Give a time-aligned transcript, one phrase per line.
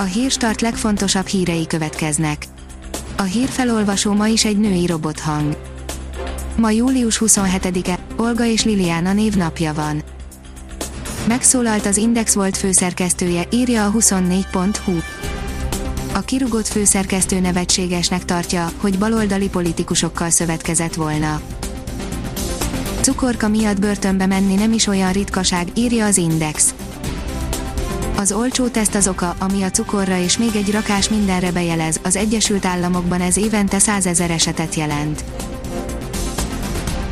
[0.00, 2.46] A hírstart legfontosabb hírei következnek.
[3.16, 5.56] A hírfelolvasó ma is egy női robothang.
[6.56, 10.02] Ma július 27-e, Olga és Liliana névnapja van.
[11.28, 14.96] Megszólalt az Index volt főszerkesztője, írja a 24.hu.
[16.14, 21.40] A kirugott főszerkesztő nevetségesnek tartja, hogy baloldali politikusokkal szövetkezett volna.
[23.00, 26.74] Cukorka miatt börtönbe menni nem is olyan ritkaság, írja az Index.
[28.18, 32.16] Az olcsó teszt az oka, ami a cukorra és még egy rakás mindenre bejelez, az
[32.16, 35.24] Egyesült Államokban ez évente százezer esetet jelent.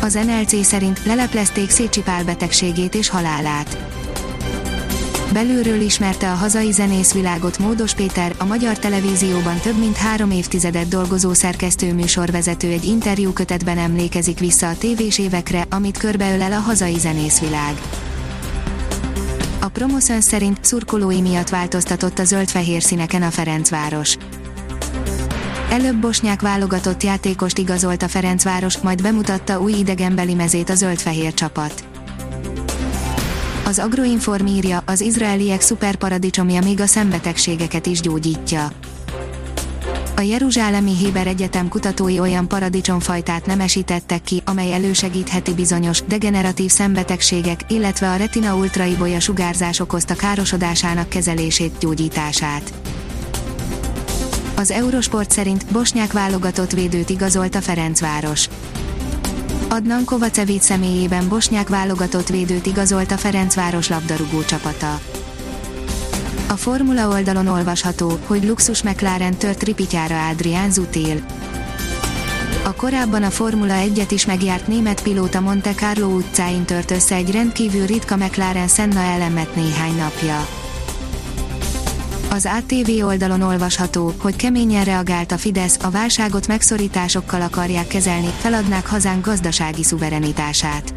[0.00, 3.78] Az NLC szerint leleplezték Szécsi Pál betegségét és halálát.
[5.32, 11.32] Belülről ismerte a hazai zenészvilágot Módos Péter, a magyar televízióban több mint három évtizedet dolgozó
[11.32, 17.74] szerkesztő-műsorvezető egy interjú kötetben emlékezik vissza a tévés évekre, amit körbeölel a hazai zenészvilág.
[19.64, 24.16] A Promoszön szerint szurkolói miatt változtatott a zöld-fehér színeken a Ferencváros.
[25.70, 31.84] Előbb bosnyák válogatott játékost igazolt a Ferencváros, majd bemutatta új idegenbeli mezét a zöld-fehér csapat.
[33.66, 38.70] Az Agroinform írja, az izraeliek szuperparadicsomja még a szembetegségeket is gyógyítja.
[40.16, 48.10] A Jeruzsálemi Héber Egyetem kutatói olyan paradicsomfajtát nemesítettek ki, amely elősegítheti bizonyos, degeneratív szembetegségek, illetve
[48.10, 52.72] a retina ultraibolya sugárzás okozta károsodásának kezelését, gyógyítását.
[54.56, 58.48] Az Eurosport szerint Bosnyák válogatott védőt igazolt a Ferencváros.
[59.68, 65.00] Adnan Kovacevic személyében Bosnyák válogatott védőt igazolt a Ferencváros labdarúgó csapata.
[66.54, 71.26] A Formula oldalon olvasható, hogy luxus McLaren tört ripityára Adrián Zutil.
[72.64, 77.30] A korábban a Formula 1-et is megjárt német pilóta Monte Carlo utcáin tört össze egy
[77.30, 80.46] rendkívül ritka McLaren Senna elemet néhány napja.
[82.30, 88.86] Az ATV oldalon olvasható, hogy keményen reagált a Fidesz, a válságot megszorításokkal akarják kezelni, feladnák
[88.86, 90.94] hazánk gazdasági szuverenitását.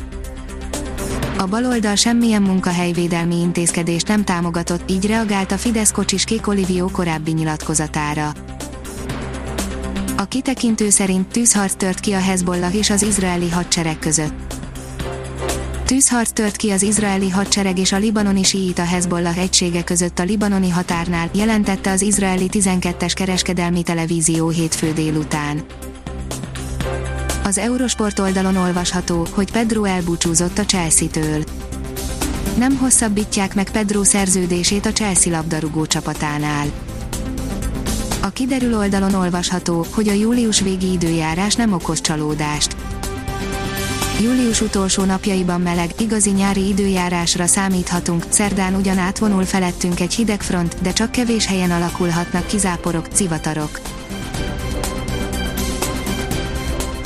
[1.38, 7.32] A baloldal semmilyen munkahelyvédelmi intézkedést nem támogatott, így reagált a Fidesz kocsis Kék Olivió korábbi
[7.32, 8.32] nyilatkozatára.
[10.18, 14.54] A kitekintő szerint tűzharc tört ki a Hezbollah és az izraeli hadsereg között.
[15.86, 20.70] Tűzharc tört ki az izraeli hadsereg és a libanoni síita Hezbollah egysége között a libanoni
[20.70, 25.64] határnál, jelentette az izraeli 12-es kereskedelmi televízió hétfő délután.
[27.48, 31.44] Az Eurosport oldalon olvasható, hogy Pedro elbúcsúzott a Chelsea-től.
[32.58, 36.68] Nem hosszabbítják meg Pedro szerződését a Chelsea labdarúgó csapatánál.
[38.22, 42.76] A kiderül oldalon olvasható, hogy a július végi időjárás nem okoz csalódást
[44.22, 50.76] Július utolsó napjaiban meleg, igazi nyári időjárásra számíthatunk, szerdán ugyan átvonul felettünk egy hideg front,
[50.82, 53.80] de csak kevés helyen alakulhatnak kizáporok, civatarok.